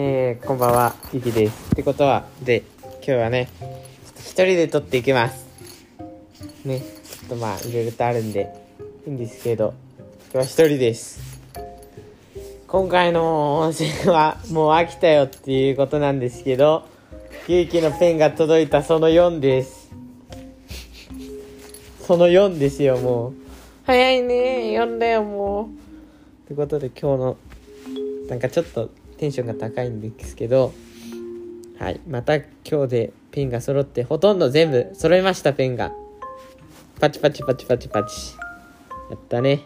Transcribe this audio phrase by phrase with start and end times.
[0.00, 1.72] えー、こんばんは、ゆきです。
[1.72, 2.62] ってことは、で、
[2.98, 3.70] 今日はね、ちょっ
[4.12, 5.44] と一人で撮っていきます。
[6.64, 8.48] ね、ちょっとまあ、いろいろとあるんで、
[9.08, 9.74] いいんですけど、
[10.32, 11.40] 今日は一人です。
[12.68, 16.84] 今回の温泉は、もう飽きたよっていうことなんですけど、
[17.48, 19.90] ゆうきのペンが届いたその4です。
[22.06, 23.34] その4ですよ、もう。
[23.84, 25.66] 早いね、4だよ、もう。
[25.66, 25.68] っ
[26.46, 27.36] てことで今日の
[28.28, 30.72] なんかちょっとテンションが高いんですけど
[31.78, 32.00] はい。
[32.08, 32.46] また今
[32.82, 35.92] 日でペンが揃ってほとんど全部揃いましたペンが。
[36.98, 38.36] パチパチパチパチパチ。
[39.10, 39.60] やったね。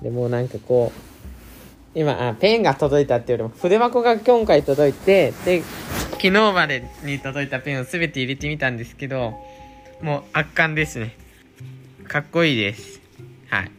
[0.00, 0.92] でもうなんかこ
[1.94, 5.62] う今あペンが届いたっていうよりも筆箱が今回届いてで
[6.12, 9.34] 昨日までに届いたペンを全て入れてみたんですけど
[10.00, 11.16] もう圧巻ですね。
[12.06, 13.02] かっこいいです。
[13.50, 13.70] はい。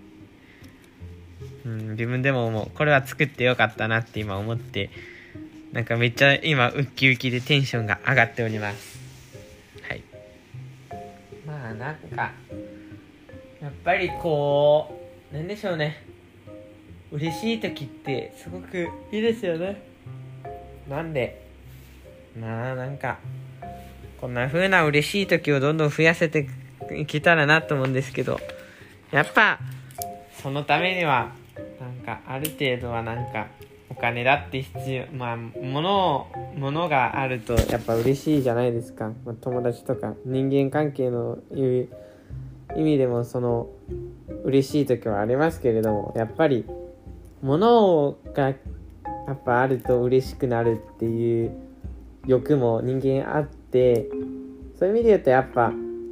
[1.69, 2.77] うん、自分でももう。
[2.77, 4.89] これは作ってよかったなって今思って
[5.71, 8.99] なんかめっちゃ今ウッキウキでテンションが上がっております。
[9.87, 10.03] はい。
[11.45, 12.31] まあなんか
[13.61, 14.99] やっぱりこ
[15.31, 16.03] うなんでしょうね。
[17.11, 19.81] 嬉しい時ってすごくいいですよね。
[20.87, 21.47] なんで。
[22.39, 23.19] まあなんか
[24.19, 26.47] こんな風な嬉しい時をどんどん増やせて
[26.95, 28.39] いけたらなと思うんですけど
[29.11, 29.59] やっぱ
[30.41, 31.31] そのためには
[32.09, 33.47] かある程度はなんか
[33.89, 41.87] お金だって必要まあ物を物があるとやっぱ嬉しいじゃないですか、まあ、友達とか人間関係の意
[42.81, 43.69] 味でもその
[44.43, 46.65] 嬉しい時はありますけれどもやっぱり
[47.41, 48.55] 物がや
[49.33, 51.51] っぱあると嬉しくなるっていう
[52.25, 54.09] 欲も人間あって
[54.77, 55.71] そういう意味で言うとやっぱ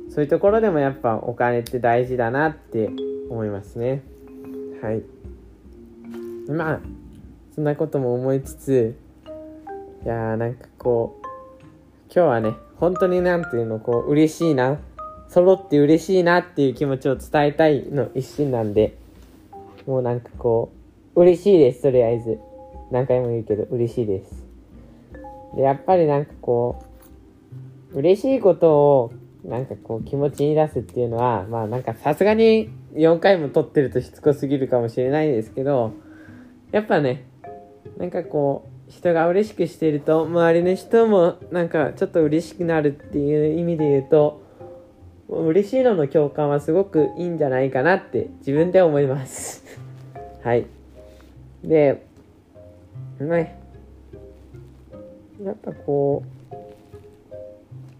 [0.09, 2.89] そういうところでもやっぱお金って大事だなって
[3.29, 4.03] 思いますね。
[4.81, 5.16] はい。
[6.51, 6.79] まあ
[7.55, 8.95] そんなことも思いつつ
[10.05, 11.25] いやーなんかこう
[12.13, 14.79] 今日はね本当になんていうのこう嬉しいな
[15.29, 18.97] 揃って嬉しいなっていう気持ちを伝えたいの一心なんで
[19.85, 20.71] もうなんかこ
[21.15, 22.39] う嬉しいですとりあえず。
[22.91, 24.43] 何回も言うけど嬉しいです。
[25.55, 26.83] でやっぱりなんかこ
[27.93, 35.93] う嬉しいことをなんかこう気持ちに出すっていうのはまあなんかさすがに4回も撮ってるとしつこすぎるかもしれないですけど
[36.71, 37.25] やっぱね
[37.97, 44.41] なんかこう人が嬉しくしてると周りの人もなんかちょっと嬉しくなるっていう意味で言うと
[45.29, 49.63] 嬉しいのの共感はすごくいいんじゃないかなって自分で思います。
[50.41, 50.65] はい。
[51.63, 52.01] で
[53.19, 53.57] ね。
[55.43, 56.23] やっぱこ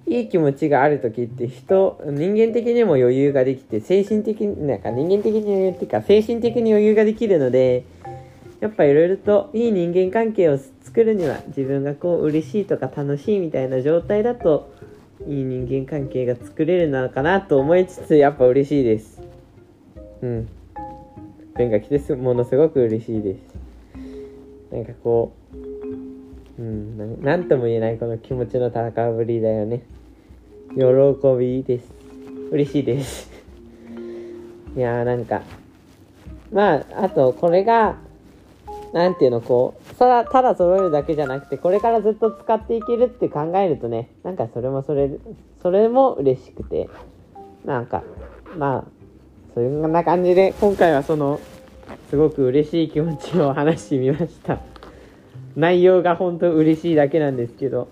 [0.08, 7.84] ういい気持ちがある時って人人間的にも余裕ができて精神的になんか人間的に余裕っていうか精神的に余裕ができるので
[8.60, 14.74] やっぱいろいろといい人間関係を作るには自分がこう嬉しいとか楽しいみたいな状態だと
[15.28, 19.22] いい人間関係が作れるのかなと思いつつやっぱ嬉しいです。
[20.22, 20.50] うん。
[21.56, 23.40] ペンが来てすものすごく嬉しいです。
[24.72, 29.84] なんかこううんなんなんとも言えないこの気持ちの高ぶりだよね。
[30.76, 30.82] 喜
[31.38, 31.92] びです。
[32.52, 33.32] 嬉しいです。
[34.76, 35.42] いやーなんか。
[36.52, 37.98] まああとこれが
[38.94, 45.10] なんていうのこうただただ揃えるだけじゃなくてこれからずっと使っていけるって考えるとねなんかそれもそれ
[45.62, 46.90] それも嬉しくて
[47.66, 48.04] なんか
[48.58, 48.84] まあ
[49.54, 51.40] そんな感じで今回はその
[52.10, 54.60] すごく嬉しい気持ちを話してみました。
[55.56, 57.90] 内容が本当嬉しいだけなんですけど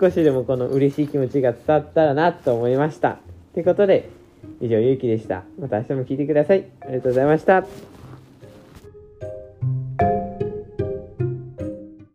[0.00, 3.18] 少しでもこの嬉しい気持ちが伝わったらなと思いました。
[3.52, 4.08] ということで
[4.60, 5.44] 以上ゆうきでした。
[5.60, 6.64] また明日も聞いてください。
[6.80, 8.01] ありがとうございました。